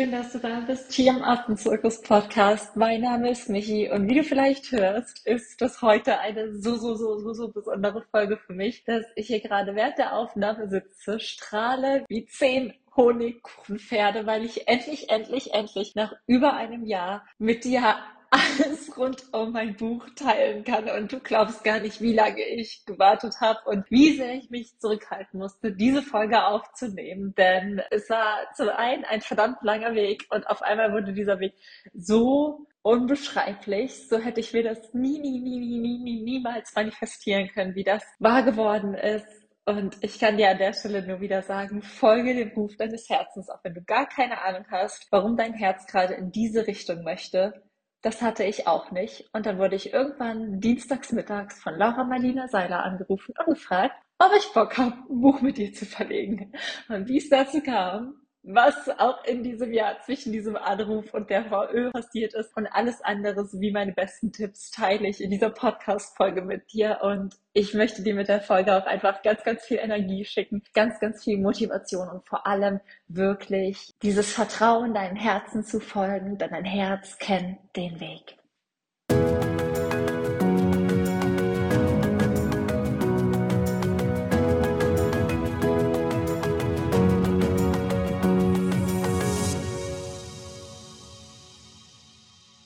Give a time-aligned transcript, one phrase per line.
[0.00, 2.74] schön, dass du da bist hier im Affenzirkus Podcast.
[2.74, 6.94] Mein Name ist Michi und wie du vielleicht hörst, ist das heute eine so, so,
[6.94, 11.20] so, so, so besondere Folge für mich, dass ich hier gerade während der Aufnahme sitze,
[11.20, 17.98] strahle wie zehn Honigkuchenpferde, weil ich endlich, endlich, endlich nach über einem Jahr mit dir
[18.30, 20.88] alles rund um mein Buch teilen kann.
[20.88, 24.78] Und du glaubst gar nicht, wie lange ich gewartet habe und wie sehr ich mich
[24.78, 27.34] zurückhalten musste, diese Folge aufzunehmen.
[27.36, 31.54] Denn es war zum einen ein verdammt langer Weg und auf einmal wurde dieser Weg
[31.92, 34.08] so unbeschreiblich.
[34.08, 37.84] So hätte ich mir das nie, nie, nie, nie, nie, nie, niemals manifestieren können, wie
[37.84, 39.26] das wahr geworden ist.
[39.66, 43.50] Und ich kann dir an der Stelle nur wieder sagen, folge dem Ruf deines Herzens,
[43.50, 47.62] auch wenn du gar keine Ahnung hast, warum dein Herz gerade in diese Richtung möchte.
[48.02, 49.28] Das hatte ich auch nicht.
[49.32, 54.32] Und dann wurde ich irgendwann dienstags mittags von Laura Marlina Seiler angerufen und gefragt, ob
[54.36, 56.52] ich Bock habe, ein Buch mit dir zu verlegen.
[56.88, 61.44] Und wie es dazu kam, was auch in diesem Jahr zwischen diesem Anruf und der
[61.44, 66.42] VÖ passiert ist und alles andere sowie meine besten Tipps teile ich in dieser Podcast-Folge
[66.42, 70.24] mit dir und ich möchte dir mit der Folge auch einfach ganz, ganz viel Energie
[70.24, 76.38] schicken, ganz, ganz viel Motivation und vor allem wirklich dieses Vertrauen, deinem Herzen zu folgen,
[76.38, 78.39] denn dein Herz kennt den Weg.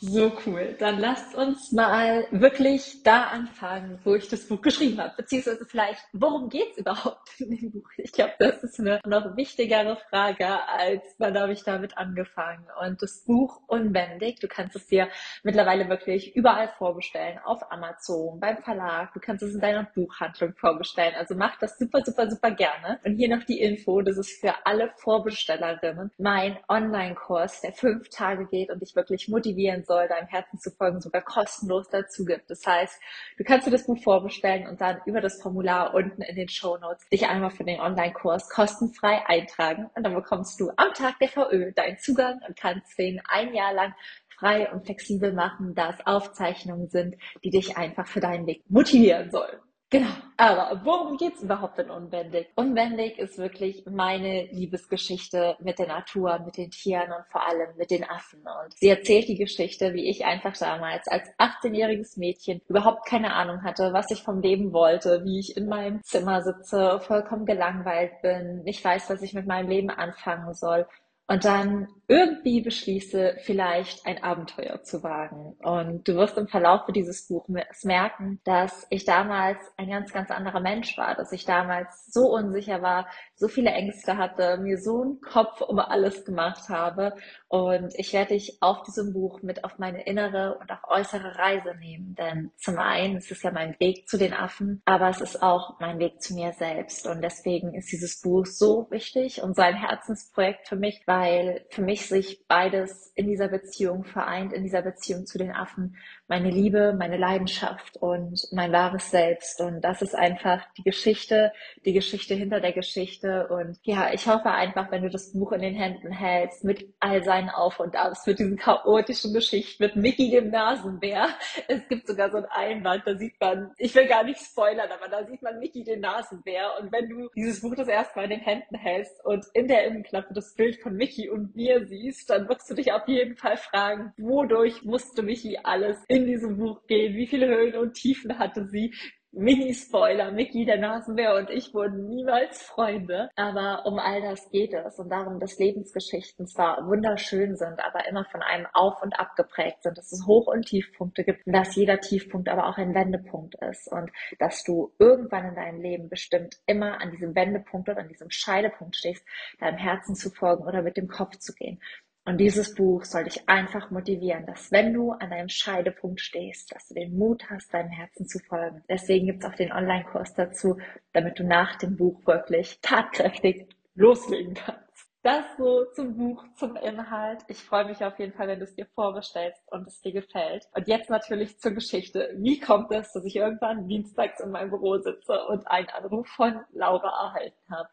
[0.06, 0.76] So cool.
[0.78, 5.14] Dann lasst uns mal wirklich da anfangen, wo ich das Buch geschrieben habe.
[5.16, 7.88] Beziehungsweise vielleicht, worum geht es überhaupt in dem Buch?
[7.96, 12.66] Ich glaube, das ist eine noch wichtigere Frage, als wann habe ich damit angefangen.
[12.82, 15.08] Und das Buch Unbändig, du kannst es dir
[15.42, 21.14] mittlerweile wirklich überall vorbestellen, auf Amazon, beim Verlag, du kannst es in deiner Buchhandlung vorbestellen.
[21.14, 23.00] Also mach das super, super, super gerne.
[23.04, 28.46] Und hier noch die Info, das ist für alle Vorbestellerinnen mein Online-Kurs, der fünf Tage
[28.46, 32.50] geht und dich wirklich motivieren soll, soll, deinem Herzen zu folgen, sogar kostenlos dazu gibt.
[32.50, 33.00] Das heißt,
[33.38, 36.76] du kannst dir das Buch vorbestellen und dann über das Formular unten in den Show
[36.78, 41.28] Notes dich einmal für den Online-Kurs kostenfrei eintragen und dann bekommst du am Tag der
[41.28, 43.94] VÖ deinen Zugang und kannst den ein Jahr lang
[44.36, 49.30] frei und flexibel machen, da es Aufzeichnungen sind, die dich einfach für deinen Weg motivieren
[49.30, 49.60] sollen.
[49.90, 52.48] Genau, aber worum geht's überhaupt in Unbändig?
[52.56, 57.92] Unbändig ist wirklich meine Liebesgeschichte mit der Natur, mit den Tieren und vor allem mit
[57.92, 58.40] den Affen.
[58.40, 63.62] Und sie erzählt die Geschichte, wie ich einfach damals als 18-jähriges Mädchen überhaupt keine Ahnung
[63.62, 68.64] hatte, was ich vom Leben wollte, wie ich in meinem Zimmer sitze, vollkommen gelangweilt bin,
[68.64, 70.88] nicht weiß, was ich mit meinem Leben anfangen soll
[71.26, 75.56] und dann irgendwie beschließe, vielleicht ein Abenteuer zu wagen.
[75.62, 80.60] Und du wirst im Verlauf dieses Buches merken, dass ich damals ein ganz, ganz anderer
[80.60, 85.20] Mensch war, dass ich damals so unsicher war, so viele Ängste hatte, mir so einen
[85.22, 87.14] Kopf um alles gemacht habe.
[87.48, 91.74] Und ich werde dich auf diesem Buch mit auf meine innere und auch äußere Reise
[91.80, 92.14] nehmen.
[92.16, 95.80] Denn zum einen ist es ja mein Weg zu den Affen, aber es ist auch
[95.80, 97.06] mein Weg zu mir selbst.
[97.06, 101.82] Und deswegen ist dieses Buch so wichtig und so ein Herzensprojekt für mich, weil für
[101.82, 105.96] mich sich beides in dieser Beziehung vereint, in dieser Beziehung zu den Affen.
[106.26, 109.60] Meine Liebe, meine Leidenschaft und mein wahres Selbst.
[109.60, 111.52] Und das ist einfach die Geschichte,
[111.84, 113.48] die Geschichte hinter der Geschichte.
[113.48, 117.22] Und ja, ich hoffe einfach, wenn du das Buch in den Händen hältst, mit all
[117.22, 121.28] seinen Auf und Abs, mit diesen chaotischen Geschichten, mit Mickey dem Nasenbär.
[121.68, 125.10] Es gibt sogar so ein Einwand, da sieht man, ich will gar nicht spoilern, aber
[125.10, 126.70] da sieht man Mickey den Nasenbär.
[126.80, 129.86] Und wenn du dieses Buch das erste Mal in den Händen hältst und in der
[129.86, 133.58] Innenklappe das Bild von Mickey und mir siehst, dann wirst du dich auf jeden Fall
[133.58, 137.16] fragen, wodurch musste Michi alles in diesem Buch gehen?
[137.16, 138.94] Wie viele Höhen und Tiefen hatte sie?
[139.36, 143.30] Mini-Spoiler, Mickey, der Nasenbär und ich wurden niemals Freunde.
[143.34, 148.24] Aber um all das geht es und darum, dass Lebensgeschichten zwar wunderschön sind, aber immer
[148.30, 151.98] von einem Auf und Ab geprägt sind, dass es Hoch- und Tiefpunkte gibt, dass jeder
[151.98, 157.00] Tiefpunkt aber auch ein Wendepunkt ist und dass du irgendwann in deinem Leben bestimmt immer
[157.00, 159.26] an diesem Wendepunkt oder an diesem Scheidepunkt stehst,
[159.58, 161.80] deinem Herzen zu folgen oder mit dem Kopf zu gehen.
[162.26, 166.88] Und dieses Buch soll dich einfach motivieren, dass wenn du an einem Scheidepunkt stehst, dass
[166.88, 168.82] du den Mut hast, deinem Herzen zu folgen.
[168.88, 170.78] Deswegen gibt's auch den Online-Kurs dazu,
[171.12, 174.84] damit du nach dem Buch wirklich tatkräftig loslegen kannst.
[175.24, 177.40] Das so zum Buch, zum Inhalt.
[177.48, 180.68] Ich freue mich auf jeden Fall, wenn du es dir vorbestellst und es dir gefällt.
[180.74, 182.34] Und jetzt natürlich zur Geschichte.
[182.36, 186.60] Wie kommt es, dass ich irgendwann dienstags in meinem Büro sitze und einen Anruf von
[186.72, 187.88] Laura erhalten habe?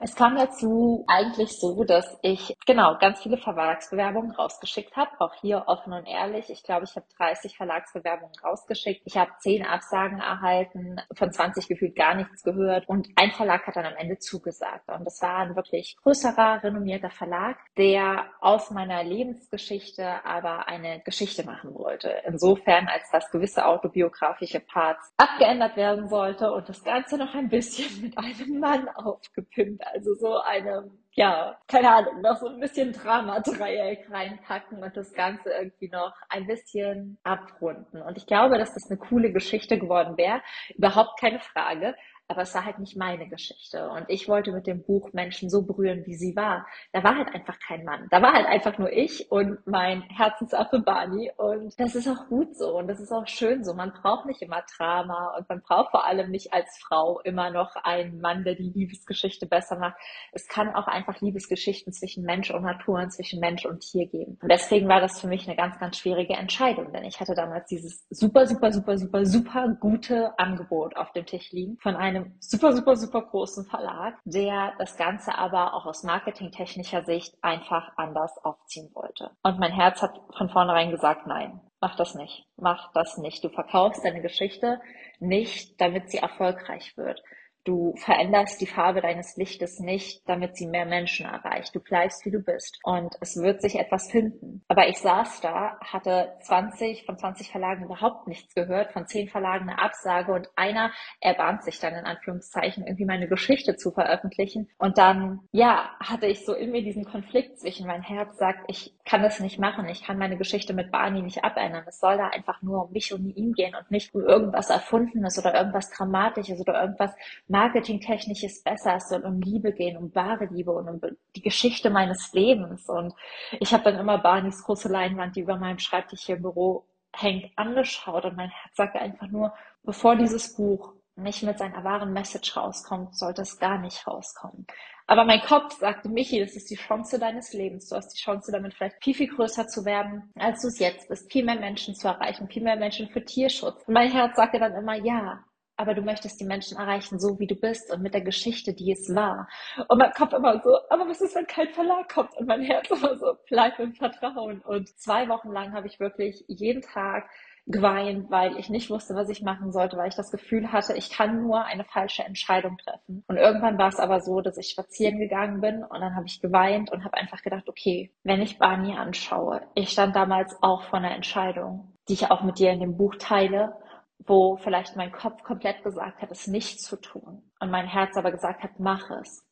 [0.00, 5.12] Es kam dazu eigentlich so, dass ich genau ganz viele Verlagsbewerbungen rausgeschickt habe.
[5.20, 6.50] Auch hier offen und ehrlich.
[6.50, 9.02] Ich glaube, ich habe 30 Verlagsbewerbungen rausgeschickt.
[9.04, 12.88] Ich habe 10 Absagen erhalten, von 20 gefühlt gar nichts gehört.
[12.88, 14.88] Und ein Verlag hat dann am Ende zugesagt.
[14.88, 21.44] Und das war ein wirklich größerer, renommierter Verlag, der aus meiner Lebensgeschichte aber eine Geschichte
[21.44, 22.10] machen wollte.
[22.26, 28.00] Insofern, als dass gewisse autobiografische Parts abgeändert werden sollte und das Ganze noch ein bisschen
[28.02, 34.10] mit einem Mann aufgepimpt also so eine, ja, keine Ahnung, noch so ein bisschen Drama-Dreieck
[34.10, 38.02] reinpacken und das Ganze irgendwie noch ein bisschen abrunden.
[38.02, 40.40] Und ich glaube, dass das eine coole Geschichte geworden wäre.
[40.76, 41.94] Überhaupt keine Frage
[42.28, 43.88] aber es war halt nicht meine Geschichte.
[43.90, 46.66] Und ich wollte mit dem Buch Menschen so berühren, wie sie war.
[46.92, 48.06] Da war halt einfach kein Mann.
[48.10, 51.30] Da war halt einfach nur ich und mein Herzensaffe Barney.
[51.36, 53.74] Und das ist auch gut so und das ist auch schön so.
[53.74, 57.76] Man braucht nicht immer Drama und man braucht vor allem nicht als Frau immer noch
[57.76, 59.96] einen Mann, der die Liebesgeschichte besser macht.
[60.32, 64.38] Es kann auch einfach Liebesgeschichten zwischen Mensch und Natur und zwischen Mensch und Tier geben.
[64.40, 67.66] Und deswegen war das für mich eine ganz, ganz schwierige Entscheidung, denn ich hatte damals
[67.66, 72.36] dieses super, super, super, super, super gute Angebot auf dem Tisch liegen von einem einem
[72.40, 78.32] super, super, super großen Verlag, der das Ganze aber auch aus marketingtechnischer Sicht einfach anders
[78.44, 79.30] aufziehen wollte.
[79.42, 83.44] Und mein Herz hat von vornherein gesagt, nein, mach das nicht, mach das nicht.
[83.44, 84.80] Du verkaufst deine Geschichte
[85.18, 87.22] nicht, damit sie erfolgreich wird.
[87.64, 91.74] Du veränderst die Farbe deines Lichtes nicht, damit sie mehr Menschen erreicht.
[91.74, 92.78] Du bleibst, wie du bist.
[92.82, 94.62] Und es wird sich etwas finden.
[94.68, 99.70] Aber ich saß da, hatte 20 von 20 Verlagen überhaupt nichts gehört, von 10 Verlagen
[99.70, 104.68] eine Absage und einer erbahnt sich dann in Anführungszeichen irgendwie meine Geschichte zu veröffentlichen.
[104.76, 108.94] Und dann, ja, hatte ich so in mir diesen Konflikt zwischen mein Herz sagt, ich
[109.06, 109.88] kann das nicht machen.
[109.88, 111.84] Ich kann meine Geschichte mit Barney nicht abändern.
[111.86, 115.38] Es soll da einfach nur um mich und ihn gehen und nicht um irgendwas Erfundenes
[115.38, 117.14] oder irgendwas Dramatisches oder irgendwas
[117.54, 118.96] marketingtechnisch ist besser.
[118.96, 121.00] Es soll um Liebe gehen, um wahre Liebe und um
[121.36, 122.88] die Geschichte meines Lebens.
[122.88, 123.14] Und
[123.60, 126.84] ich habe dann immer Barneys große Leinwand, die über meinem Schreibtisch hier im Büro
[127.14, 129.54] hängt, angeschaut und mein Herz sagte einfach nur,
[129.84, 134.66] bevor dieses Buch nicht mit seiner wahren Message rauskommt, sollte es gar nicht rauskommen.
[135.06, 137.88] Aber mein Kopf sagte, Michi, das ist die Chance deines Lebens.
[137.88, 141.08] Du hast die Chance, damit vielleicht viel, viel größer zu werden, als du es jetzt
[141.08, 141.30] bist.
[141.30, 143.84] Viel mehr Menschen zu erreichen, viel mehr Menschen für Tierschutz.
[143.86, 145.44] Und mein Herz sagte dann immer, ja,
[145.76, 148.92] aber du möchtest die Menschen erreichen, so wie du bist und mit der Geschichte, die
[148.92, 149.48] es war.
[149.88, 152.36] Und mein Kopf immer so, aber was ist, wenn kein Verlag kommt?
[152.36, 154.60] Und mein Herz immer so, bleib im Vertrauen.
[154.60, 157.28] Und zwei Wochen lang habe ich wirklich jeden Tag
[157.66, 161.10] geweint, weil ich nicht wusste, was ich machen sollte, weil ich das Gefühl hatte, ich
[161.10, 163.24] kann nur eine falsche Entscheidung treffen.
[163.26, 166.40] Und irgendwann war es aber so, dass ich spazieren gegangen bin und dann habe ich
[166.40, 170.98] geweint und habe einfach gedacht, okay, wenn ich Barney anschaue, ich stand damals auch vor
[170.98, 173.74] einer Entscheidung, die ich auch mit dir in dem Buch teile
[174.18, 178.30] wo vielleicht mein Kopf komplett gesagt hat, es nicht zu tun und mein Herz aber
[178.30, 179.44] gesagt hat, mach es.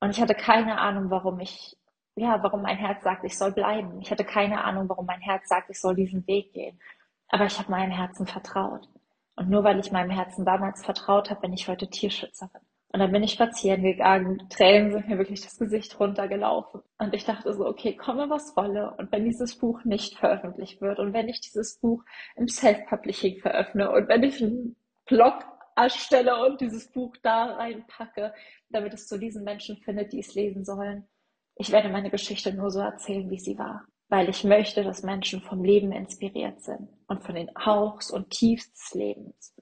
[0.00, 1.76] Und ich hatte keine Ahnung, warum ich,
[2.16, 4.00] ja, warum mein Herz sagt, ich soll bleiben.
[4.00, 6.80] Ich hatte keine Ahnung, warum mein Herz sagt, ich soll diesen Weg gehen.
[7.28, 8.88] Aber ich habe meinem Herzen vertraut.
[9.36, 12.60] Und nur weil ich meinem Herzen damals vertraut habe, bin ich heute Tierschützerin.
[12.92, 16.82] Und dann bin ich spazieren gegangen, Tränen sind mir wirklich das Gesicht runtergelaufen.
[16.98, 18.94] Und ich dachte so, okay, komme was wolle.
[18.98, 22.04] Und wenn dieses Buch nicht veröffentlicht wird und wenn ich dieses Buch
[22.36, 25.42] im Self-Publishing veröffne und wenn ich einen Blog
[25.74, 28.34] erstelle und dieses Buch da reinpacke,
[28.68, 31.08] damit es zu diesen Menschen findet, die es lesen sollen,
[31.56, 33.86] ich werde meine Geschichte nur so erzählen, wie sie war.
[34.08, 38.70] Weil ich möchte, dass Menschen vom Leben inspiriert sind und von den Hauchs und Tiefs
[38.72, 39.54] des Lebens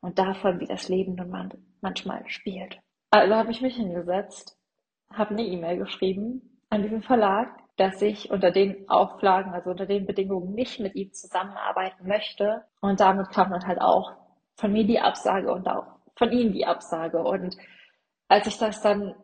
[0.00, 2.78] und davon, wie das Leben nun manchmal spielt.
[3.20, 4.58] Also habe ich mich hingesetzt,
[5.10, 10.04] habe eine E-Mail geschrieben an diesen Verlag, dass ich unter den Auflagen, also unter den
[10.04, 12.64] Bedingungen nicht mit ihm zusammenarbeiten möchte.
[12.80, 14.12] Und damit kam dann halt auch
[14.56, 17.22] von mir die Absage und auch von ihm die Absage.
[17.22, 17.56] Und
[18.28, 19.14] als ich das dann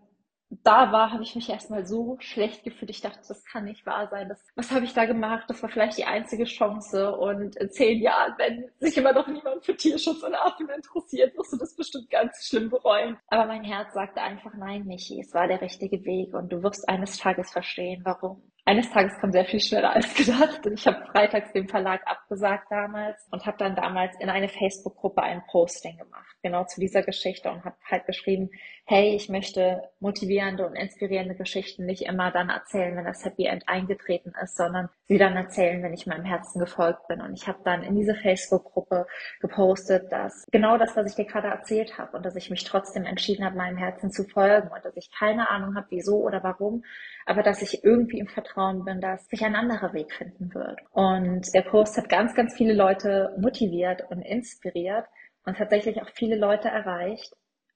[0.63, 2.91] da war, habe ich mich erstmal so schlecht gefühlt.
[2.91, 4.29] Ich dachte, das kann nicht wahr sein.
[4.29, 5.45] Das, was habe ich da gemacht?
[5.49, 7.17] Das war vielleicht die einzige Chance.
[7.17, 11.53] Und in zehn Jahren, wenn sich immer noch niemand für Tierschutz und Affen interessiert, wirst
[11.53, 13.17] du das bestimmt ganz schlimm bereuen.
[13.29, 16.89] Aber mein Herz sagte einfach, nein, Michi, es war der richtige Weg und du wirst
[16.89, 20.61] eines Tages verstehen, warum eines Tages kam sehr viel schneller als gedacht.
[20.67, 25.43] Ich habe freitags dem Verlag abgesagt damals und habe dann damals in eine Facebook-Gruppe ein
[25.51, 28.51] Posting gemacht, genau zu dieser Geschichte und habe halt geschrieben,
[28.93, 33.67] hey, ich möchte motivierende und inspirierende Geschichten nicht immer dann erzählen, wenn das Happy End
[33.67, 37.23] eingetreten ist, sondern sie dann erzählen, wenn ich meinem Herzen gefolgt bin.
[37.23, 39.07] Und ich habe dann in diese Facebook-Gruppe
[39.41, 43.07] gepostet, dass genau das, was ich dir gerade erzählt habe und dass ich mich trotzdem
[43.07, 46.85] entschieden habe, meinem Herzen zu folgen und dass ich keine Ahnung habe, wieso oder warum,
[47.25, 50.81] aber dass ich irgendwie im Vertrauen bin, dass sich ein anderer Weg finden wird.
[50.91, 55.07] Und der Post hat ganz, ganz viele Leute motiviert und inspiriert
[55.47, 57.33] und tatsächlich auch viele Leute erreicht.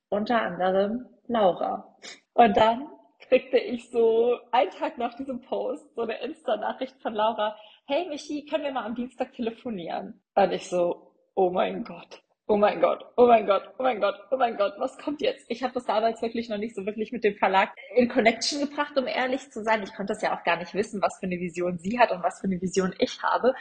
[0.08, 1.96] Unter anderem Laura.
[2.34, 2.88] Und dann
[3.28, 8.46] kriegte ich so einen Tag nach diesem Post so eine Insta-Nachricht von Laura, hey Michi,
[8.46, 10.20] können wir mal am Dienstag telefonieren?
[10.34, 14.14] Und ich so, oh mein Gott, oh mein Gott, oh mein Gott, oh mein Gott,
[14.30, 15.44] oh mein Gott, was kommt jetzt?
[15.48, 18.96] Ich habe das damals wirklich noch nicht so wirklich mit dem Verlag in Connection gebracht,
[18.96, 19.82] um ehrlich zu sein.
[19.82, 22.22] Ich konnte das ja auch gar nicht wissen, was für eine Vision sie hat und
[22.22, 23.54] was für eine Vision ich habe.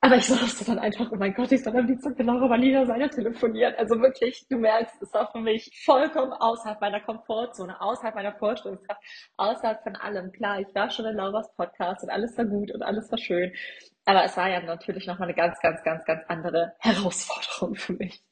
[0.00, 2.86] Aber ich saß dann einfach, oh mein Gott, ich soll am Dienstag mit Laura Marlina
[2.86, 3.74] Seiler telefonieren.
[3.76, 9.02] Also wirklich, du merkst, es war für mich vollkommen außerhalb meiner Komfortzone, außerhalb meiner Vorstellungskraft,
[9.36, 10.30] außerhalb von allem.
[10.30, 13.52] Klar, ich war schon in Lauras Podcast und alles war gut und alles war schön.
[14.04, 18.22] Aber es war ja natürlich nochmal eine ganz, ganz, ganz, ganz andere Herausforderung für mich.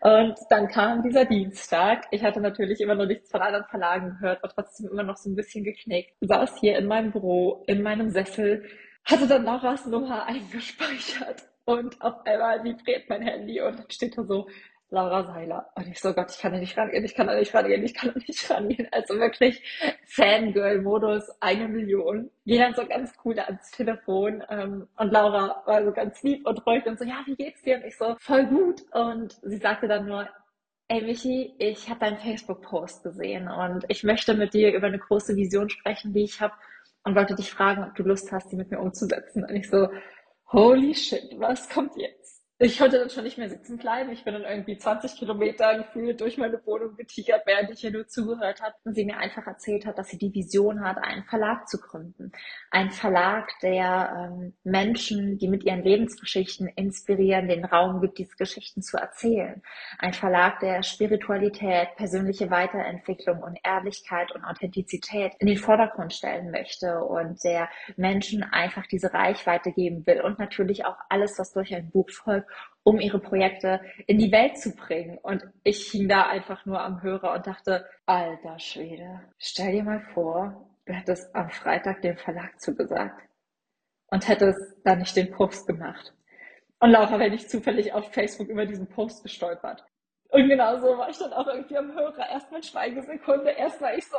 [0.00, 2.06] Und dann kam dieser Dienstag.
[2.12, 5.28] Ich hatte natürlich immer noch nichts von anderen Verlagen gehört, war trotzdem immer noch so
[5.28, 6.12] ein bisschen geknickt.
[6.20, 8.64] Saß hier in meinem Büro, in meinem Sessel,
[9.04, 14.24] hatte dann Lauras Nummer eingespeichert und auf einmal vibriert mein Handy und dann steht da
[14.24, 14.46] so,
[14.90, 15.70] Laura Seiler.
[15.76, 17.94] Und ich so, Gott, ich kann da nicht rangehen, ich kann da nicht rangehen, ich
[17.94, 18.88] kann da nicht rangehen.
[18.90, 19.62] Also wirklich
[20.06, 22.30] Fangirl-Modus, eine Million.
[22.44, 26.84] Dann so ganz cool ans Telefon ähm, und Laura war so ganz lieb und ruhig
[26.86, 27.76] und so, ja, wie geht's dir?
[27.76, 28.82] Und ich so, voll gut.
[28.92, 30.28] Und sie sagte dann nur,
[30.88, 35.36] ey Michi, ich habe deinen Facebook-Post gesehen und ich möchte mit dir über eine große
[35.36, 36.54] Vision sprechen, die ich habe
[37.04, 39.44] und wollte dich fragen, ob du Lust hast, die mit mir umzusetzen.
[39.44, 39.88] Und ich so,
[40.52, 42.39] holy shit, was kommt jetzt?
[42.62, 44.12] Ich konnte dann schon nicht mehr sitzen bleiben.
[44.12, 48.06] Ich bin dann irgendwie 20 Kilometer gefühlt durch meine Wohnung getigert, während ich ihr nur
[48.06, 48.74] zugehört habe.
[48.84, 52.32] Und sie mir einfach erzählt hat, dass sie die Vision hat, einen Verlag zu gründen.
[52.70, 58.82] Ein Verlag, der ähm, Menschen, die mit ihren Lebensgeschichten inspirieren, den Raum gibt, diese Geschichten
[58.82, 59.62] zu erzählen.
[59.98, 66.98] Ein Verlag, der Spiritualität, persönliche Weiterentwicklung und Ehrlichkeit und Authentizität in den Vordergrund stellen möchte
[67.04, 71.90] und der Menschen einfach diese Reichweite geben will und natürlich auch alles, was durch ein
[71.90, 72.49] Buch folgt,
[72.90, 75.16] um ihre Projekte in die Welt zu bringen.
[75.18, 80.00] Und ich hing da einfach nur am Hörer und dachte, alter Schwede, stell dir mal
[80.12, 83.22] vor, du hättest am Freitag dem Verlag zugesagt
[84.08, 86.12] und hättest da nicht den Post gemacht.
[86.80, 89.84] Und Laura wäre nicht zufällig auf Facebook über diesen Post gestolpert.
[90.30, 92.28] Und genau so war ich dann auch irgendwie am Hörer.
[92.28, 94.16] Erst mit Schweigesekunde, erst war ich so,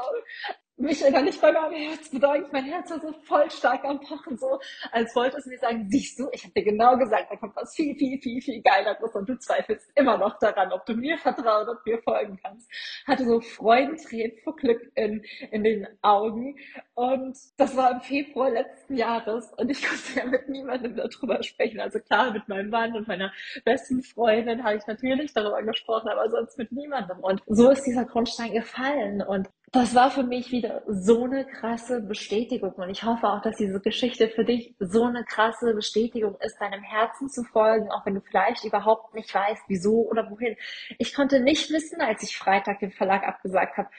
[0.82, 2.52] mich gar nicht bei meinem Herz bedankt.
[2.52, 4.60] Mein Herz war so voll stark am Pochen, so
[4.92, 7.76] als wollte es mir sagen, siehst du, ich habe dir genau gesagt, da kommt was
[7.76, 11.70] viel, viel, viel, viel geileres und du zweifelst immer noch daran, ob du mir vertrauen
[11.70, 12.70] und mir folgen kannst.
[13.08, 16.58] Hatte so Freudentränen vor Glück in, in den Augen
[16.96, 21.80] und das war im Februar letzten Jahres und ich konnte ja mit niemandem darüber sprechen.
[21.80, 23.32] Also klar, mit meinem Mann und meiner
[23.64, 27.20] besten Freundin habe ich natürlich darüber gesprochen, aber sonst mit niemandem.
[27.20, 32.02] Und so ist dieser Grundstein gefallen und das war für mich wieder so eine krasse
[32.02, 36.60] Bestätigung und ich hoffe auch, dass diese Geschichte für dich so eine krasse Bestätigung ist,
[36.60, 40.58] deinem Herzen zu folgen, auch wenn du vielleicht überhaupt nicht weißt, wieso oder wohin.
[41.00, 43.90] Ich konnte nicht wissen, als ich Freitag den Verlag abgesagt habe,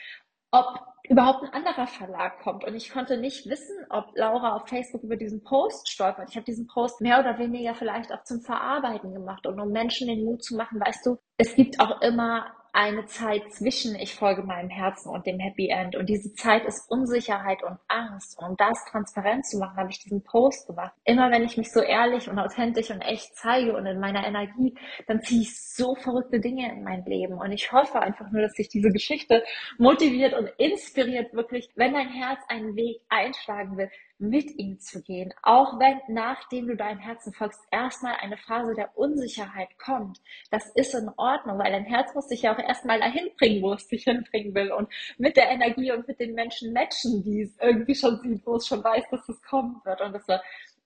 [0.51, 2.65] ob überhaupt ein anderer Verlag kommt.
[2.65, 6.29] Und ich konnte nicht wissen, ob Laura auf Facebook über diesen Post stolpert.
[6.29, 10.07] Ich habe diesen Post mehr oder weniger vielleicht auch zum Verarbeiten gemacht und um Menschen
[10.07, 14.43] den Mut zu machen, weißt du, es gibt auch immer eine Zeit zwischen ich folge
[14.43, 15.95] meinem Herzen und dem Happy End.
[15.95, 18.39] Und diese Zeit ist Unsicherheit und Angst.
[18.39, 20.93] Und um das transparent zu machen, habe ich diesen Post gemacht.
[21.05, 24.75] Immer wenn ich mich so ehrlich und authentisch und echt zeige und in meiner Energie,
[25.07, 27.35] dann ziehe ich so verrückte Dinge in mein Leben.
[27.35, 29.45] Und ich hoffe einfach nur, dass sich diese Geschichte
[29.77, 33.91] motiviert und inspiriert wirklich, wenn dein Herz einen Weg einschlagen will,
[34.23, 38.97] mit ihm zu gehen, auch wenn nachdem du deinem Herzen folgst, erstmal eine Phase der
[38.97, 40.21] Unsicherheit kommt.
[40.51, 43.73] Das ist in Ordnung, weil dein Herz muss dich ja auch erstmal dahin bringen, wo
[43.73, 44.89] es dich hinbringen will und
[45.19, 48.67] mit der Energie und mit den Menschen matchen, die es irgendwie schon sieht, wo es
[48.67, 50.01] schon weiß, dass es kommen wird.
[50.01, 50.41] Und das war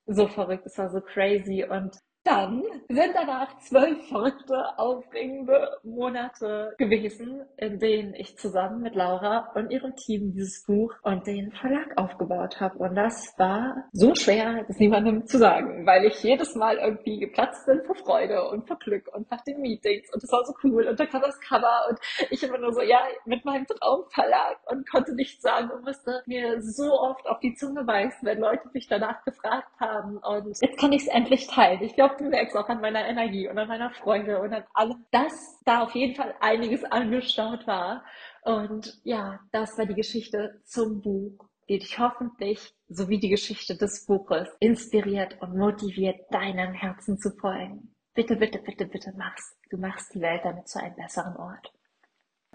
[0.06, 7.44] so verrückt, das war so crazy und dann sind danach zwölf verrückte, aufregende Monate gewesen,
[7.56, 12.60] in denen ich zusammen mit Laura und ihrem Team dieses Buch und den Verlag aufgebaut
[12.60, 12.78] habe.
[12.78, 17.64] Und das war so schwer, das niemandem zu sagen, weil ich jedes Mal irgendwie geplatzt
[17.66, 20.12] bin vor Freude und vor Glück und nach den Meetings.
[20.12, 20.88] Und es war so cool.
[20.88, 21.98] Und da kam das Cover und
[22.30, 26.60] ich immer nur so, ja, mit meinem Traumverlag und konnte nichts sagen und musste mir
[26.60, 30.18] so oft auf die Zunge beißen, wenn Leute mich danach gefragt haben.
[30.18, 31.82] Und jetzt kann ich es endlich teilen.
[31.82, 35.04] Ich glaube, du merkst auch an meiner Energie und an meiner Freude und an allem,
[35.10, 38.04] dass da auf jeden Fall einiges angestaut war.
[38.42, 44.06] Und ja, das war die Geschichte zum Buch, die dich hoffentlich, sowie die Geschichte des
[44.06, 47.94] Buches, inspiriert und motiviert, deinem Herzen zu folgen.
[48.14, 49.56] Bitte, bitte, bitte, bitte mach's.
[49.70, 51.72] Du machst die Welt damit zu einem besseren Ort.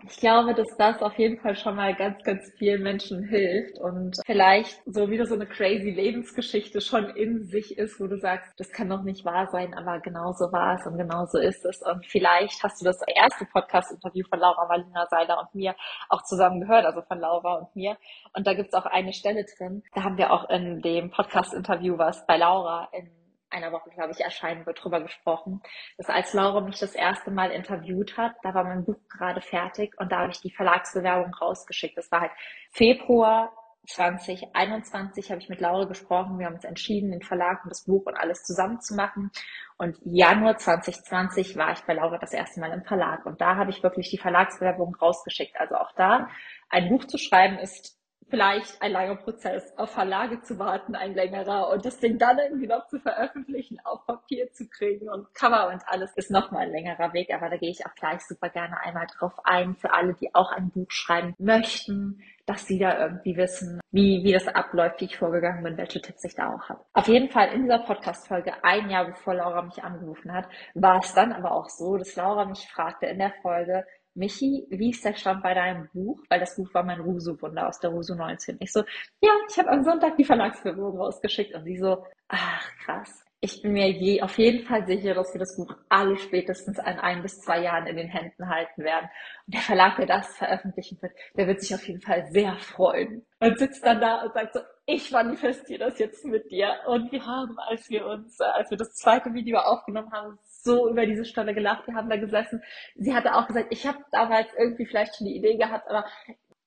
[0.07, 4.17] Ich glaube, dass das auf jeden Fall schon mal ganz, ganz vielen Menschen hilft und
[4.25, 8.71] vielleicht so wieder so eine crazy Lebensgeschichte schon in sich ist, wo du sagst, das
[8.71, 11.81] kann doch nicht wahr sein, aber genauso war es und genauso ist es.
[11.81, 15.75] Und vielleicht hast du das erste Podcast-Interview von Laura Marlina Seiler und mir
[16.09, 17.97] auch zusammen gehört, also von Laura und mir.
[18.35, 22.25] Und da gibt's auch eine Stelle drin, da haben wir auch in dem Podcast-Interview, was
[22.25, 23.20] bei Laura in
[23.51, 25.61] einer Woche, glaube ich, erscheinen wird, drüber gesprochen.
[25.97, 29.93] dass als Laura mich das erste Mal interviewt hat, da war mein Buch gerade fertig
[29.99, 31.97] und da habe ich die Verlagsbewerbung rausgeschickt.
[31.97, 32.31] Das war halt
[32.71, 33.51] Februar
[33.87, 36.37] 2021 habe ich mit Laura gesprochen.
[36.37, 39.31] Wir haben uns entschieden, den Verlag und das Buch und alles zusammen zu machen.
[39.77, 43.25] Und Januar 2020 war ich bei Laura das erste Mal im Verlag.
[43.25, 45.59] Und da habe ich wirklich die Verlagsbewerbung rausgeschickt.
[45.59, 46.29] Also auch da,
[46.69, 47.97] ein Buch zu schreiben ist
[48.31, 52.67] vielleicht ein langer Prozess, auf Verlage zu warten, ein längerer und das Ding dann irgendwie
[52.67, 57.13] noch zu veröffentlichen, auf Papier zu kriegen und Cover und alles ist nochmal ein längerer
[57.13, 60.33] Weg, aber da gehe ich auch gleich super gerne einmal drauf ein, für alle, die
[60.33, 65.05] auch ein Buch schreiben möchten, dass sie da irgendwie wissen, wie, wie das abläuft, wie
[65.05, 66.83] ich vorgegangen bin, welche Tipps ich da auch habe.
[66.93, 71.13] Auf jeden Fall in dieser Podcast-Folge, ein Jahr bevor Laura mich angerufen hat, war es
[71.13, 75.15] dann aber auch so, dass Laura mich fragte in der Folge, Michi, wie ist der
[75.15, 76.21] Stand bei deinem Buch?
[76.29, 78.57] Weil das Buch war mein Rusu-Wunder aus der Rusu 19.
[78.59, 78.81] Ich so,
[79.21, 81.55] ja, ich habe am Sonntag die Verlagsbewerbung rausgeschickt.
[81.55, 83.25] Und sie so, ach krass.
[83.43, 86.99] Ich bin mir je, auf jeden Fall sicher, dass wir das Buch alle spätestens an
[86.99, 89.09] ein bis zwei Jahren in den Händen halten werden.
[89.47, 93.25] Und der Verlag, der das veröffentlichen wird, der wird sich auf jeden Fall sehr freuen.
[93.39, 96.81] Und sitzt dann da und sagt so, ich manifestiere das jetzt mit dir.
[96.85, 100.87] Und wir haben, als wir uns, äh, als wir das zweite Video aufgenommen haben, so
[100.87, 101.87] über diese Stunde gelacht.
[101.87, 102.61] Wir haben da gesessen.
[102.95, 106.05] Sie hatte auch gesagt, ich habe damals irgendwie vielleicht schon die Idee gehabt, aber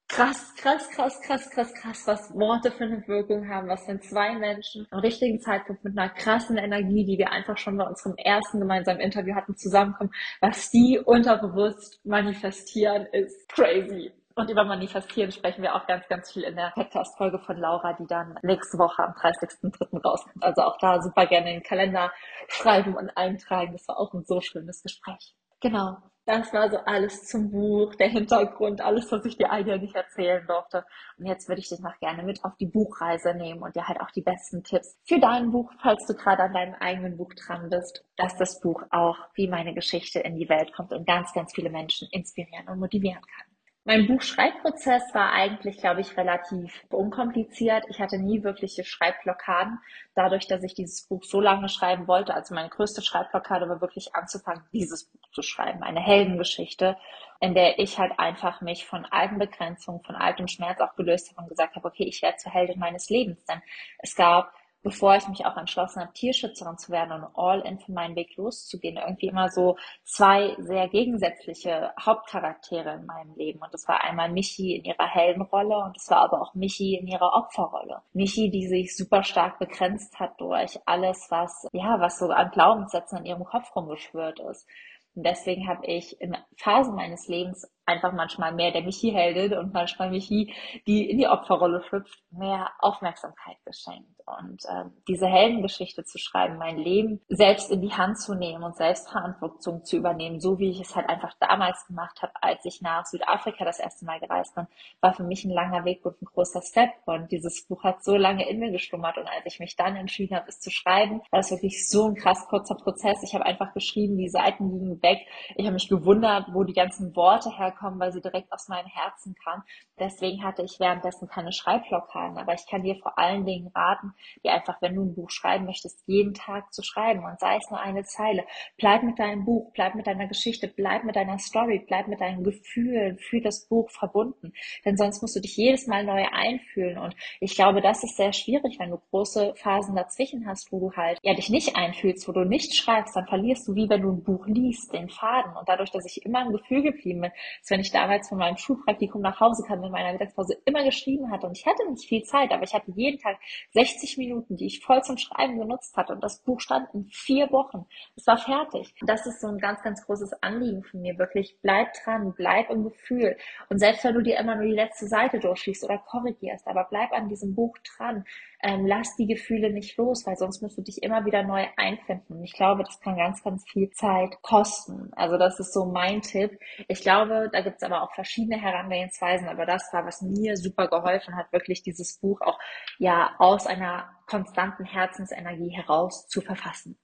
[0.08, 4.34] krass, krass, krass, krass, krass, krass, was Worte für eine Wirkung haben, was wenn zwei
[4.38, 8.60] Menschen am richtigen Zeitpunkt mit einer krassen Energie, die wir einfach schon bei unserem ersten
[8.60, 14.12] gemeinsamen Interview hatten, zusammenkommen, was die unterbewusst manifestieren, ist crazy.
[14.36, 18.06] Und über Manifestieren sprechen wir auch ganz, ganz viel in der Podcast-Folge von Laura, die
[18.06, 20.02] dann nächste Woche am 30.03.
[20.02, 20.42] rauskommt.
[20.42, 22.12] Also auch da super gerne in den Kalender
[22.48, 23.72] schreiben und eintragen.
[23.72, 25.36] Das war auch ein so schönes Gespräch.
[25.60, 25.98] Genau.
[26.26, 30.86] Das war so alles zum Buch, der Hintergrund, alles, was ich dir eigentlich erzählen durfte.
[31.18, 34.00] Und jetzt würde ich dich noch gerne mit auf die Buchreise nehmen und dir halt
[34.00, 37.68] auch die besten Tipps für dein Buch, falls du gerade an deinem eigenen Buch dran
[37.68, 41.52] bist, dass das Buch auch wie meine Geschichte in die Welt kommt und ganz, ganz
[41.54, 43.53] viele Menschen inspirieren und motivieren kann.
[43.86, 47.84] Mein Buchschreibprozess war eigentlich, glaube ich, relativ unkompliziert.
[47.90, 49.78] Ich hatte nie wirkliche Schreibblockaden,
[50.14, 52.32] dadurch, dass ich dieses Buch so lange schreiben wollte.
[52.32, 55.82] Also meine größte Schreibblockade war wirklich anzufangen, dieses Buch zu schreiben.
[55.82, 56.96] Eine Heldengeschichte,
[57.40, 61.42] in der ich halt einfach mich von alten Begrenzungen, von altem Schmerz auch gelöst habe
[61.42, 63.44] und gesagt habe, okay, ich werde zur Heldin meines Lebens.
[63.44, 63.60] Denn
[63.98, 64.50] es gab
[64.84, 68.36] bevor ich mich auch entschlossen habe, Tierschützerin zu werden und all in für meinen Weg
[68.36, 73.60] loszugehen, irgendwie immer so zwei sehr gegensätzliche Hauptcharaktere in meinem Leben.
[73.60, 76.96] Und das war einmal Michi in ihrer hellen Rolle und es war aber auch Michi
[76.96, 78.02] in ihrer Opferrolle.
[78.12, 83.18] Michi, die sich super stark begrenzt hat durch alles, was, ja, was so an Glaubenssätzen
[83.18, 84.68] in ihrem Kopf rumgeschwört ist.
[85.14, 90.10] Und deswegen habe ich in Phasen meines Lebens einfach manchmal mehr der Michi-Heldin und manchmal
[90.10, 90.54] Michi,
[90.86, 94.08] die in die Opferrolle schlüpft, mehr Aufmerksamkeit geschenkt.
[94.26, 98.74] Und ähm, diese Heldengeschichte zu schreiben, mein Leben selbst in die Hand zu nehmen und
[98.74, 102.80] selbst Verantwortung zu übernehmen, so wie ich es halt einfach damals gemacht habe, als ich
[102.80, 104.66] nach Südafrika das erste Mal gereist bin,
[105.02, 106.90] war für mich ein langer Weg und ein großer Step.
[107.04, 109.18] Und dieses Buch hat so lange in mir geschlummert.
[109.18, 112.14] Und als ich mich dann entschieden habe, es zu schreiben, war das wirklich so ein
[112.14, 113.22] krass kurzer Prozess.
[113.22, 115.26] Ich habe einfach geschrieben, die Seiten liegen weg.
[115.56, 118.86] Ich habe mich gewundert, wo die ganzen Worte herkommen herkommen, weil sie direkt aus meinem
[118.86, 119.62] Herzen kam.
[119.98, 122.38] Deswegen hatte ich währenddessen keine Schreibblockaden.
[122.38, 125.66] Aber ich kann dir vor allen Dingen raten, dir einfach, wenn du ein Buch schreiben
[125.66, 128.44] möchtest, jeden Tag zu schreiben und sei es nur eine Zeile.
[128.76, 132.42] Bleib mit deinem Buch, bleib mit deiner Geschichte, bleib mit deiner Story, bleib mit deinen
[132.42, 134.52] Gefühlen für das Buch verbunden.
[134.84, 136.98] Denn sonst musst du dich jedes Mal neu einfühlen.
[136.98, 140.92] Und ich glaube, das ist sehr schwierig, wenn du große Phasen dazwischen hast, wo du
[140.96, 144.12] halt ja dich nicht einfühlst, wo du nicht schreibst, dann verlierst du, wie wenn du
[144.12, 145.56] ein Buch liest, den Faden.
[145.56, 147.32] Und dadurch, dass ich immer im Gefühl geblieben bin,
[147.64, 151.30] dass wenn ich damals von meinem Schulpraktikum nach Hause kam, in meiner Mittagspause immer geschrieben
[151.30, 153.38] hatte und ich hatte nicht viel Zeit, aber ich hatte jeden Tag
[153.72, 157.50] 60 Minuten, die ich voll zum Schreiben genutzt hatte und das Buch stand in vier
[157.52, 157.86] Wochen.
[158.16, 158.94] Es war fertig.
[159.06, 161.18] Das ist so ein ganz, ganz großes Anliegen von mir.
[161.18, 163.36] Wirklich bleib dran, bleib im Gefühl.
[163.70, 167.12] Und selbst wenn du dir immer nur die letzte Seite durchschließt oder korrigierst, aber bleib
[167.12, 168.24] an diesem Buch dran
[168.64, 172.42] ähm, lass die Gefühle nicht los, weil sonst musst du dich immer wieder neu einfinden.
[172.42, 175.10] Ich glaube, das kann ganz, ganz viel Zeit kosten.
[175.16, 176.58] Also das ist so mein Tipp.
[176.88, 180.88] Ich glaube, da gibt es aber auch verschiedene Herangehensweisen, aber das war, was mir super
[180.88, 182.58] geholfen hat, wirklich dieses Buch auch
[182.98, 186.98] ja aus einer konstanten Herzensenergie heraus zu verfassen.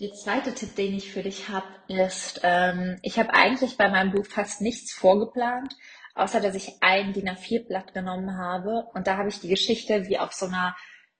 [0.00, 4.12] Der zweite Tipp, den ich für dich habe, ist, ähm, ich habe eigentlich bei meinem
[4.12, 5.74] Buch fast nichts vorgeplant,
[6.14, 10.18] außer dass ich ein DIN A4-Blatt genommen habe und da habe ich die Geschichte wie
[10.18, 10.74] auf so einer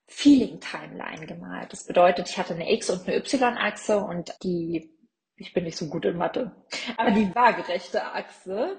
[0.08, 1.72] Feeling-Timeline gemalt.
[1.72, 4.95] Das bedeutet, ich hatte eine X- und eine Y-Achse und die,
[5.36, 6.52] ich bin nicht so gut in Mathe,
[6.96, 8.78] aber die waagerechte Achse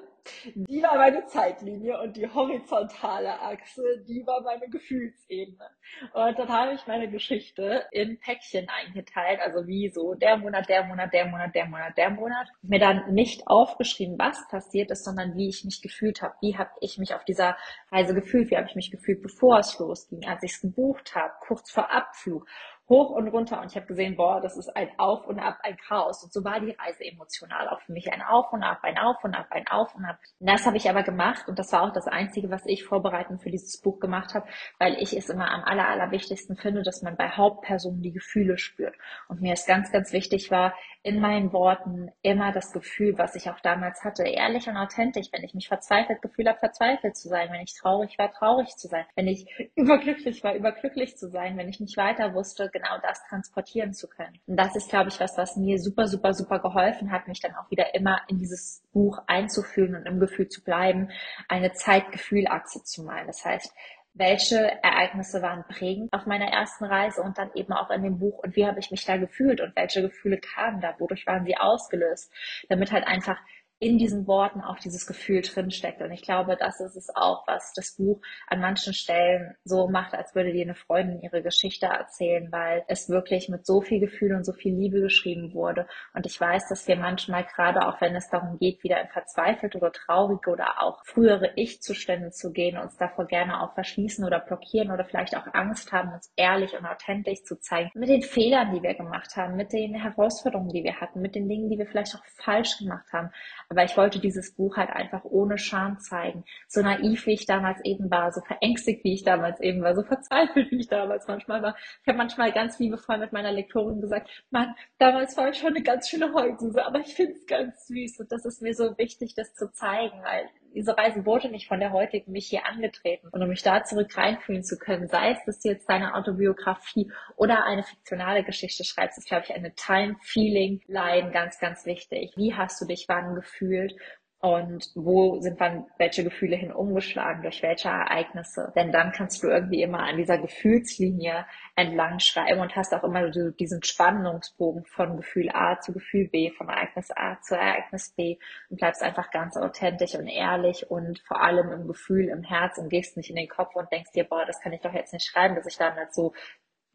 [0.55, 5.69] die war meine Zeitlinie und die horizontale Achse, die war meine Gefühlsebene.
[6.13, 10.83] Und dann habe ich meine Geschichte in Päckchen eingeteilt, also wie so der Monat, der
[10.83, 12.47] Monat, der Monat, der Monat, der Monat.
[12.61, 16.35] Mir dann nicht aufgeschrieben, was passiert ist, sondern wie ich mich gefühlt habe.
[16.41, 17.57] Wie habe ich mich auf dieser
[17.91, 18.51] Reise gefühlt?
[18.51, 21.91] Wie habe ich mich gefühlt, bevor es losging, als ich es gebucht habe, kurz vor
[21.91, 22.45] Abflug
[22.89, 25.77] hoch und runter und ich habe gesehen, boah, das ist ein Auf und Ab, ein
[25.77, 26.23] Chaos.
[26.23, 28.11] Und so war die Reise emotional auch für mich.
[28.11, 30.19] Ein Auf und Ab, ein Auf und Ab, ein Auf und Ab.
[30.39, 33.41] Und das habe ich aber gemacht und das war auch das Einzige, was ich vorbereitend
[33.41, 34.47] für dieses Buch gemacht habe,
[34.79, 38.95] weil ich es immer am aller, allerwichtigsten finde, dass man bei Hauptpersonen die Gefühle spürt.
[39.27, 40.73] Und mir ist ganz, ganz wichtig war,
[41.03, 45.27] in meinen Worten immer das Gefühl, was ich auch damals hatte, ehrlich und authentisch.
[45.31, 47.49] Wenn ich mich verzweifelt gefühlt habe, verzweifelt zu sein.
[47.51, 49.05] Wenn ich traurig war, traurig zu sein.
[49.15, 49.45] Wenn ich
[49.75, 51.57] überglücklich war, überglücklich zu sein.
[51.57, 54.39] Wenn ich nicht weiter wusste, genau das transportieren zu können.
[54.45, 57.55] Und das ist, glaube ich, was, was mir super, super, super geholfen hat, mich dann
[57.55, 61.09] auch wieder immer in dieses Buch einzufühlen und im Gefühl zu bleiben,
[61.47, 63.27] eine Zeitgefühlachse zu malen.
[63.27, 63.73] Das heißt,
[64.13, 68.39] welche Ereignisse waren prägend auf meiner ersten Reise und dann eben auch in dem Buch
[68.39, 71.57] und wie habe ich mich da gefühlt und welche Gefühle kamen da, wodurch waren sie
[71.57, 72.31] ausgelöst,
[72.69, 73.37] damit halt einfach
[73.79, 76.01] in diesen Worten auch dieses Gefühl drinsteckt.
[76.01, 80.15] Und ich glaube, das ist es auch, was das Buch an manchen Stellen so macht,
[80.15, 84.33] als würde dir eine Freundin ihre Geschichte erzählen, weil es wirklich mit so viel Gefühl
[84.33, 85.87] und so viel Liebe geschrieben wurde.
[86.13, 89.77] Und ich weiß, dass wir manchmal gerade auch, wenn es darum geht, wieder in verzweifelte
[89.77, 94.91] oder traurige oder auch frühere Ich-Zustände zu gehen, uns davor gerne auch verschließen oder blockieren
[94.91, 97.91] oder vielleicht auch Angst haben, uns ehrlich und authentisch zu zeigen.
[97.93, 101.47] Mit den Fehlern, die wir gemacht haben, mit den Herausforderungen, die wir hatten, mit den
[101.47, 103.29] Dingen, die wir vielleicht auch falsch gemacht haben.
[103.69, 106.45] Aber ich wollte dieses Buch halt einfach ohne Scham zeigen.
[106.67, 110.03] So naiv, wie ich damals eben war, so verängstigt, wie ich damals eben war, so
[110.03, 111.75] verzweifelt, wie ich damals manchmal war.
[112.01, 115.83] Ich habe manchmal ganz liebevoll mit meiner Lektorin gesagt, Mann, damals war ich schon eine
[115.83, 118.19] ganz schöne Heulsuse, aber ich finde es ganz süß.
[118.21, 121.79] Und das ist mir so wichtig, das zu zeigen, weil diese Reise wurde nicht von
[121.79, 123.29] der heutigen mich hier angetreten.
[123.31, 127.11] Und um mich da zurück reinfühlen zu können, sei es, dass du jetzt deine Autobiografie
[127.35, 132.31] oder eine fiktionale Geschichte schreibst, ist, glaube ich, eine Time-Feeling-Line ganz, ganz wichtig.
[132.35, 133.95] Wie hast du dich wann gefühlt?
[134.39, 138.71] Und wo sind dann welche Gefühle hin umgeschlagen, durch welche Ereignisse.
[138.75, 143.31] Denn dann kannst du irgendwie immer an dieser Gefühlslinie entlang schreiben und hast auch immer
[143.31, 148.37] diesen Spannungsbogen von Gefühl A zu Gefühl B, von Ereignis A zu Ereignis B
[148.69, 152.89] und bleibst einfach ganz authentisch und ehrlich und vor allem im Gefühl, im Herz und
[152.89, 155.25] gehst nicht in den Kopf und denkst dir, boah, das kann ich doch jetzt nicht
[155.25, 156.33] schreiben, dass ich damals so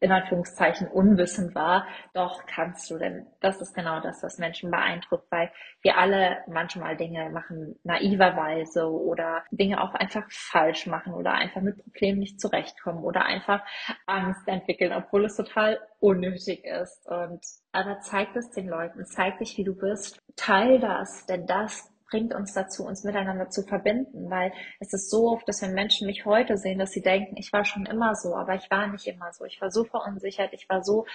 [0.03, 5.31] in Anführungszeichen unwissend war, doch kannst du, denn das ist genau das, was Menschen beeindruckt,
[5.31, 5.49] weil
[5.81, 11.81] wir alle manchmal Dinge machen naiverweise oder Dinge auch einfach falsch machen oder einfach mit
[11.81, 13.61] Problemen nicht zurechtkommen oder einfach
[14.05, 17.07] Angst entwickeln, obwohl es total unnötig ist.
[17.07, 17.39] Und
[17.71, 22.35] aber zeig es den Leuten, zeig dich, wie du bist, teil das, denn das bringt
[22.35, 26.25] uns dazu, uns miteinander zu verbinden, weil es ist so oft, dass wenn Menschen mich
[26.25, 29.33] heute sehen, dass sie denken, ich war schon immer so, aber ich war nicht immer
[29.33, 29.45] so.
[29.45, 31.07] Ich war so verunsichert, ich war so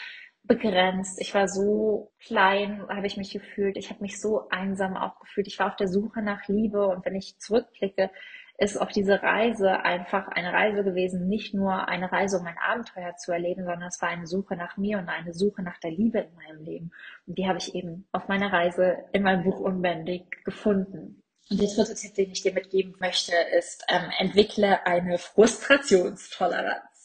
[0.43, 5.21] begrenzt, ich war so klein, habe ich mich gefühlt, ich habe mich so einsam auch
[5.21, 8.11] gefühlt, ich war auf der Suche nach Liebe und wenn ich zurückblicke,
[8.59, 13.17] ist auf diese Reise einfach eine Reise gewesen, nicht nur eine Reise, um ein Abenteuer
[13.17, 16.19] zu erleben, sondern es war eine Suche nach mir und eine Suche nach der Liebe
[16.19, 16.91] in meinem Leben.
[17.27, 21.23] Und die habe ich eben auf meiner Reise in meinem Buch Unbändig gefunden.
[21.49, 26.98] Und der dritte Tipp, den ich dir mitgeben möchte, ist, ähm, entwickle eine Frustrationstoleranz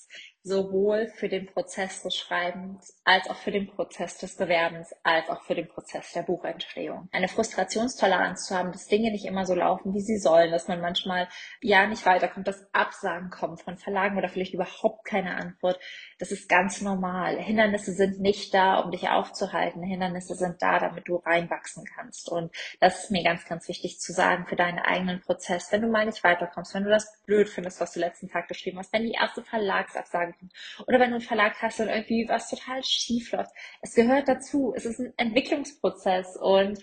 [0.43, 5.41] sowohl für den Prozess des Schreibens als auch für den Prozess des Bewerbens als auch
[5.43, 7.07] für den Prozess der Buchentstehung.
[7.13, 10.81] Eine Frustrationstoleranz zu haben, dass Dinge nicht immer so laufen, wie sie sollen, dass man
[10.81, 11.29] manchmal
[11.61, 15.79] ja nicht weiterkommt, dass Absagen kommen von Verlagen oder vielleicht überhaupt keine Antwort.
[16.19, 17.37] Das ist ganz normal.
[17.37, 19.81] Hindernisse sind nicht da, um dich aufzuhalten.
[19.81, 22.29] Hindernisse sind da, damit du reinwachsen kannst.
[22.29, 25.71] Und das ist mir ganz, ganz wichtig zu sagen für deinen eigenen Prozess.
[25.71, 28.79] Wenn du mal nicht weiterkommst, wenn du das blöd findest, was du letzten Tag geschrieben
[28.79, 30.53] hast, wenn die erste Verlagsabsage kommt.
[30.87, 33.51] Oder wenn du einen Verlag hast und irgendwie was total schief läuft.
[33.81, 34.73] Es gehört dazu.
[34.75, 36.79] Es ist ein Entwicklungsprozess und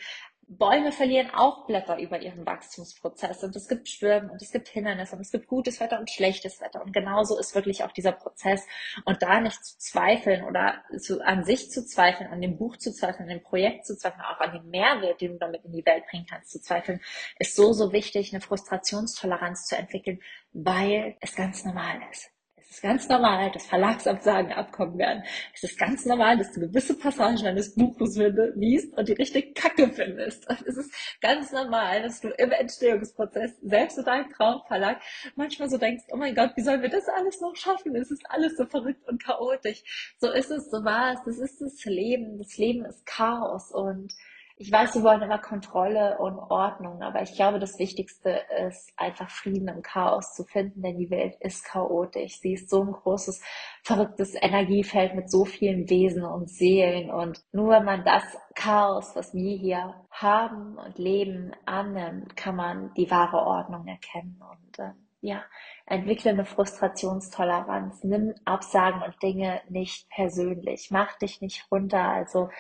[0.53, 5.15] Bäume verlieren auch Blätter über ihren Wachstumsprozess und es gibt Stürme und es gibt Hindernisse
[5.15, 8.67] und es gibt gutes Wetter und schlechtes Wetter und genauso ist wirklich auch dieser Prozess
[9.05, 12.93] und da nicht zu zweifeln oder zu, an sich zu zweifeln, an dem Buch zu
[12.93, 15.87] zweifeln, an dem Projekt zu zweifeln, auch an dem Mehrwert, den du damit in die
[15.87, 17.01] Welt bringen kannst, zu zweifeln,
[17.39, 20.21] ist so, so wichtig, eine Frustrationstoleranz zu entwickeln,
[20.53, 22.29] weil es ganz normal ist
[22.71, 25.25] ist ganz normal, dass Verlagsabsagen abkommen werden.
[25.53, 28.17] Es ist ganz normal, dass du gewisse Passagen eines Buches
[28.55, 30.49] liest und die richtig kacke findest.
[30.49, 35.01] Und es ist ganz normal, dass du im Entstehungsprozess, selbst in deinem Traumverlag,
[35.35, 37.97] manchmal so denkst, oh mein Gott, wie sollen wir das alles noch schaffen?
[37.97, 40.15] Es ist alles so verrückt und chaotisch.
[40.21, 41.21] So ist es, so war es.
[41.25, 42.39] Das ist das Leben.
[42.39, 44.15] Das Leben ist Chaos und
[44.61, 49.31] ich weiß, sie wollen immer Kontrolle und Ordnung, aber ich glaube, das Wichtigste ist einfach
[49.31, 52.41] Frieden im Chaos zu finden, denn die Welt ist chaotisch.
[52.41, 53.43] Sie ist so ein großes,
[53.83, 58.23] verrücktes Energiefeld mit so vielen Wesen und Seelen und nur wenn man das
[58.55, 64.79] Chaos, was wir hier haben und leben, annimmt, kann man die wahre Ordnung erkennen und
[64.79, 64.91] äh,
[65.23, 65.43] ja,
[65.87, 72.51] entwickle eine Frustrationstoleranz, nimm Absagen und Dinge nicht persönlich, mach dich nicht runter, also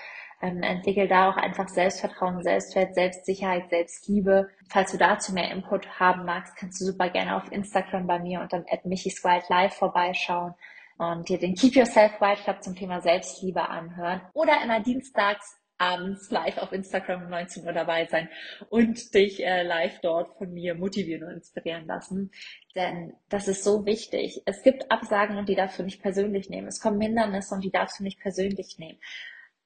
[0.40, 4.48] ähm, entwickel da auch einfach Selbstvertrauen, Selbstwert, Selbstsicherheit, Selbstliebe.
[4.68, 8.40] Falls du dazu mehr Input haben magst, kannst du super gerne auf Instagram bei mir
[8.40, 10.54] und dann at Michis Wild Life vorbeischauen
[10.98, 16.30] und dir den Keep Yourself Wild Club zum Thema Selbstliebe anhören oder immer dienstags abends
[16.30, 18.28] live auf Instagram um 19 Uhr dabei sein
[18.68, 22.30] und dich äh, live dort von mir motivieren und inspirieren lassen.
[22.74, 24.42] Denn das ist so wichtig.
[24.44, 26.68] Es gibt Absagen und die darfst du nicht persönlich nehmen.
[26.68, 28.98] Es kommen Hindernisse und die darfst du nicht persönlich nehmen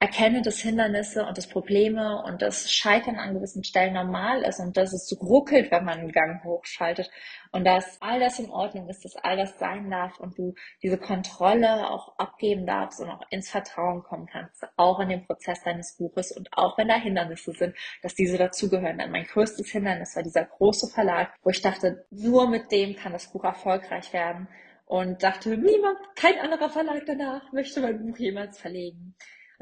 [0.05, 4.77] erkenne, dass Hindernisse und das Probleme und das Scheitern an gewissen Stellen normal ist und
[4.77, 7.11] dass es ruckelt, wenn man einen Gang hochschaltet
[7.53, 10.99] und dass all das in Ordnung ist, dass all das sein darf und du diese
[10.99, 15.97] Kontrolle auch abgeben darfst und auch ins Vertrauen kommen kannst, auch in dem Prozess deines
[15.97, 18.99] Buches und auch wenn da Hindernisse sind, dass diese dazugehören.
[18.99, 23.13] Denn mein größtes Hindernis war dieser große Verlag, wo ich dachte, nur mit dem kann
[23.13, 24.49] das Buch erfolgreich werden
[24.85, 29.15] und dachte, niemand, kein anderer Verlag danach möchte mein Buch jemals verlegen.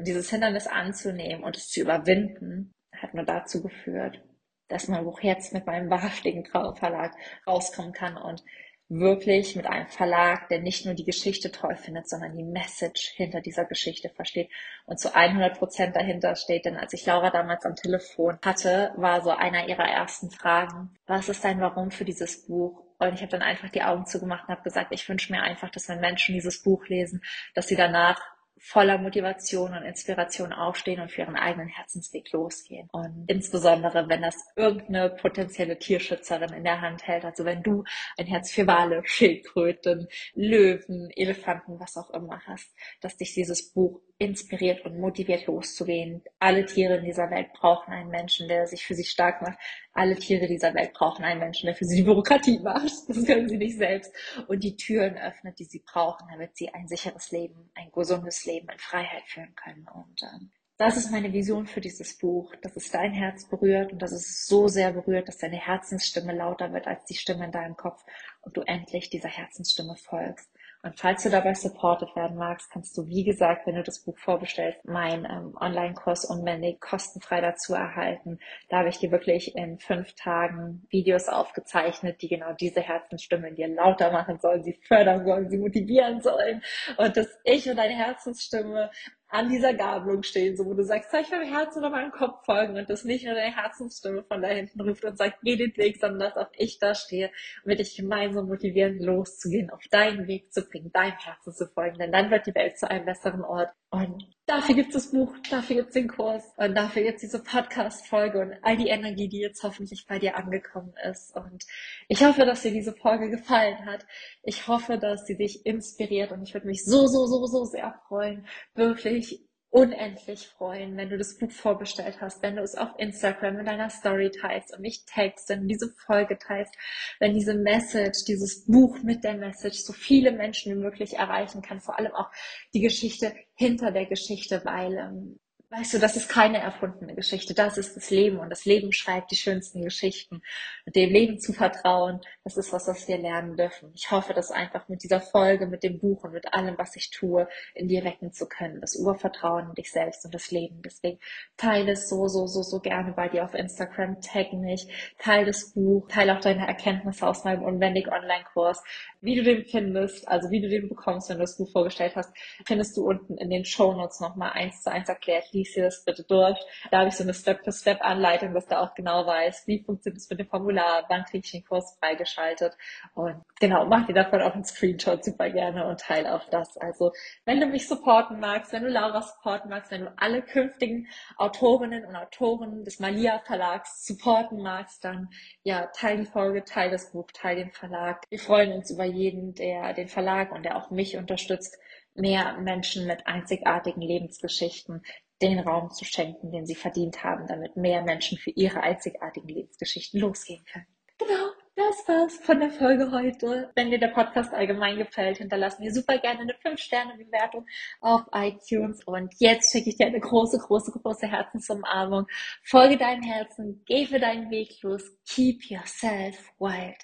[0.03, 4.21] Dieses Hindernis anzunehmen und es zu überwinden, hat nur dazu geführt,
[4.67, 7.13] dass mein Buch jetzt mit meinem wahrhaftigen Traumverlag
[7.45, 8.43] rauskommen kann und
[8.89, 13.41] wirklich mit einem Verlag, der nicht nur die Geschichte toll findet, sondern die Message hinter
[13.41, 14.49] dieser Geschichte versteht
[14.85, 16.65] und zu 100 Prozent dahinter steht.
[16.65, 21.29] Denn als ich Laura damals am Telefon hatte, war so einer ihrer ersten Fragen, was
[21.29, 22.83] ist dein Warum für dieses Buch?
[22.99, 25.69] Und ich habe dann einfach die Augen zugemacht und habe gesagt, ich wünsche mir einfach,
[25.69, 27.21] dass wenn Menschen dieses Buch lesen,
[27.53, 28.21] dass sie danach
[28.65, 32.87] voller Motivation und Inspiration aufstehen und für ihren eigenen Herzensweg losgehen.
[32.93, 37.83] Und insbesondere, wenn das irgendeine potenzielle Tierschützerin in der Hand hält, also wenn du
[38.17, 44.01] ein Herz für Wale, Schildkröten, Löwen, Elefanten, was auch immer hast, dass dich dieses Buch
[44.23, 46.23] inspiriert und motiviert loszugehen.
[46.39, 49.57] Alle Tiere in dieser Welt brauchen einen Menschen, der sich für sie stark macht.
[49.93, 52.91] Alle Tiere dieser Welt brauchen einen Menschen, der für sie die Bürokratie macht.
[53.07, 54.13] Das können sie nicht selbst.
[54.47, 58.69] Und die Türen öffnet, die sie brauchen, damit sie ein sicheres Leben, ein gesundes Leben
[58.69, 59.85] in Freiheit führen können.
[59.93, 64.01] Und ähm, das ist meine Vision für dieses Buch, dass es dein Herz berührt und
[64.01, 67.77] dass es so sehr berührt, dass deine Herzensstimme lauter wird als die Stimme in deinem
[67.77, 68.03] Kopf
[68.41, 70.49] und du endlich dieser Herzensstimme folgst.
[70.83, 74.17] Und falls du dabei supported werden magst, kannst du, wie gesagt, wenn du das Buch
[74.17, 78.39] vorbestellst, meinen ähm, Online-Kurs unbändig kostenfrei dazu erhalten.
[78.67, 83.55] Da habe ich dir wirklich in fünf Tagen Videos aufgezeichnet, die genau diese Herzensstimme in
[83.55, 86.61] dir lauter machen sollen, sie fördern sollen, sie motivieren sollen.
[86.97, 88.91] Und dass ich und deine Herzensstimme
[89.33, 92.45] an dieser Gabelung stehen, so wo du sagst, soll ich meinem Herz oder meinem Kopf
[92.45, 95.75] folgen und das nicht nur deine Herzensstimme von da hinten ruft und sagt, geh den
[95.75, 97.31] Weg, sondern dass auch ich da stehe
[97.63, 101.97] und wir dich gemeinsam motivieren, loszugehen, auf deinen Weg zu bringen, deinem Herzen zu folgen,
[101.97, 103.71] denn dann wird die Welt zu einem besseren Ort.
[103.89, 107.21] Und dafür gibt es das Buch, dafür gibt es den Kurs und dafür gibt es
[107.21, 111.35] diese Podcast-Folge und all die Energie, die jetzt hoffentlich bei dir angekommen ist.
[111.35, 111.63] Und
[112.07, 114.05] ich hoffe, dass dir diese Folge gefallen hat.
[114.43, 117.99] Ich hoffe, dass sie dich inspiriert und ich würde mich so, so, so, so sehr
[118.07, 119.41] freuen, wirklich
[119.73, 123.89] unendlich freuen, wenn du das Buch vorbestellt hast, wenn du es auf Instagram in deiner
[123.89, 126.75] Story teilst und mich text, wenn du diese Folge teilst,
[127.19, 131.81] wenn diese Message, dieses Buch mit der Message so viele Menschen wie möglich erreichen kann,
[131.81, 132.29] vor allem auch
[132.75, 135.39] die Geschichte hinter der Geschichte, weil ähm,
[135.75, 139.31] Weißt du, das ist keine erfundene Geschichte, das ist das Leben und das Leben schreibt
[139.31, 140.43] die schönsten Geschichten.
[140.85, 143.91] Und dem Leben zu vertrauen, das ist was, was wir lernen dürfen.
[143.95, 147.09] Ich hoffe, das einfach mit dieser Folge, mit dem Buch und mit allem, was ich
[147.09, 148.81] tue, in dir wecken zu können.
[148.81, 150.79] Das Urvertrauen in dich selbst und das Leben.
[150.83, 151.17] Deswegen
[151.57, 155.73] teile es so, so, so, so gerne bei dir auf Instagram, tag mich, teile das
[155.73, 158.83] Buch, teile auch deine Erkenntnisse aus meinem Unwendig Online-Kurs.
[159.21, 162.31] Wie du den findest, also wie du den bekommst, wenn du das Buch vorgestellt hast,
[162.67, 166.03] findest du unten in den Show Notes nochmal eins zu eins erklärt lies dir das
[166.03, 166.57] bitte durch.
[166.91, 170.39] Da habe ich so eine Step-für-Step-Anleitung, dass du auch genau weißt, wie funktioniert es mit
[170.39, 172.77] dem Formular, wann kriege ich den Kurs freigeschaltet.
[173.15, 176.77] Und genau, mach dir davon auch einen Screenshot super gerne und teile auch das.
[176.77, 177.11] Also,
[177.45, 182.05] wenn du mich supporten magst, wenn du Laura supporten magst, wenn du alle künftigen Autorinnen
[182.05, 185.29] und Autoren des Malia Verlags supporten magst, dann
[185.63, 188.23] ja, teile die Folge, teile das Buch, teile den Verlag.
[188.29, 191.77] Wir freuen uns über jeden, der den Verlag und der auch mich unterstützt,
[192.15, 195.01] mehr Menschen mit einzigartigen Lebensgeschichten
[195.43, 200.19] den Raum zu schenken, den sie verdient haben, damit mehr Menschen für ihre einzigartigen Lebensgeschichten
[200.19, 200.87] losgehen können.
[201.19, 203.71] Genau, das war's von der Folge heute.
[203.75, 207.65] Wenn dir der Podcast allgemein gefällt, hinterlass mir super gerne eine 5-Sterne-Bewertung
[207.99, 209.03] auf iTunes.
[209.05, 212.27] Und jetzt schicke ich dir eine große, große, große Herzensumarmung.
[212.63, 216.97] Folge deinem Herzen, geh für deinen Weg los, keep yourself wild.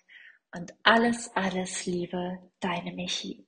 [0.56, 3.46] Und alles, alles Liebe, deine Michi.